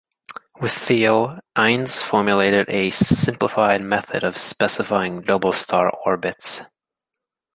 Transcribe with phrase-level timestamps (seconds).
[0.59, 6.61] With Thiele, Innes formulated a simplified method of specifying double star orbits.